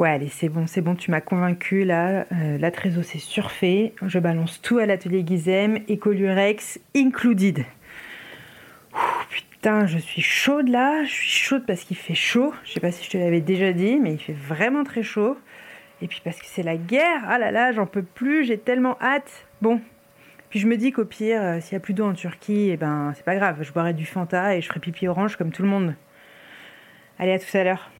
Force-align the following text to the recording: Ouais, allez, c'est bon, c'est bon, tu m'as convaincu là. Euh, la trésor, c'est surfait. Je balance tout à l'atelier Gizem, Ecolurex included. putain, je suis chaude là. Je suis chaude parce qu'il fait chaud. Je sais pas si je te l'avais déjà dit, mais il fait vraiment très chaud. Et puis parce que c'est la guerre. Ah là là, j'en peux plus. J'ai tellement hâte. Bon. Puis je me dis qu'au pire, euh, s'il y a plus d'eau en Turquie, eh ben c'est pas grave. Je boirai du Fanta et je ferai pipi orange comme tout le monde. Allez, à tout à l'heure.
Ouais, 0.00 0.08
allez, 0.08 0.30
c'est 0.30 0.48
bon, 0.48 0.66
c'est 0.66 0.80
bon, 0.80 0.94
tu 0.94 1.10
m'as 1.10 1.20
convaincu 1.20 1.84
là. 1.84 2.24
Euh, 2.32 2.56
la 2.56 2.70
trésor, 2.70 3.04
c'est 3.04 3.18
surfait. 3.18 3.92
Je 4.00 4.18
balance 4.18 4.62
tout 4.62 4.78
à 4.78 4.86
l'atelier 4.86 5.22
Gizem, 5.26 5.80
Ecolurex 5.90 6.80
included. 6.96 7.66
putain, 9.28 9.84
je 9.84 9.98
suis 9.98 10.22
chaude 10.22 10.68
là. 10.68 11.04
Je 11.04 11.10
suis 11.10 11.28
chaude 11.28 11.66
parce 11.66 11.84
qu'il 11.84 11.98
fait 11.98 12.14
chaud. 12.14 12.54
Je 12.64 12.72
sais 12.72 12.80
pas 12.80 12.90
si 12.92 13.04
je 13.04 13.10
te 13.10 13.18
l'avais 13.18 13.42
déjà 13.42 13.74
dit, 13.74 13.98
mais 14.00 14.14
il 14.14 14.18
fait 14.18 14.32
vraiment 14.32 14.84
très 14.84 15.02
chaud. 15.02 15.36
Et 16.00 16.06
puis 16.06 16.22
parce 16.24 16.38
que 16.38 16.46
c'est 16.46 16.62
la 16.62 16.78
guerre. 16.78 17.20
Ah 17.26 17.36
là 17.36 17.50
là, 17.50 17.72
j'en 17.72 17.84
peux 17.84 18.02
plus. 18.02 18.46
J'ai 18.46 18.56
tellement 18.56 18.96
hâte. 19.02 19.48
Bon. 19.60 19.82
Puis 20.48 20.60
je 20.60 20.66
me 20.66 20.78
dis 20.78 20.92
qu'au 20.92 21.04
pire, 21.04 21.42
euh, 21.42 21.60
s'il 21.60 21.74
y 21.74 21.76
a 21.76 21.80
plus 21.80 21.92
d'eau 21.92 22.06
en 22.06 22.14
Turquie, 22.14 22.70
eh 22.70 22.78
ben 22.78 23.12
c'est 23.16 23.24
pas 23.26 23.36
grave. 23.36 23.58
Je 23.60 23.70
boirai 23.70 23.92
du 23.92 24.06
Fanta 24.06 24.56
et 24.56 24.62
je 24.62 24.66
ferai 24.66 24.80
pipi 24.80 25.08
orange 25.08 25.36
comme 25.36 25.52
tout 25.52 25.62
le 25.62 25.68
monde. 25.68 25.94
Allez, 27.18 27.32
à 27.32 27.38
tout 27.38 27.54
à 27.54 27.64
l'heure. 27.64 27.90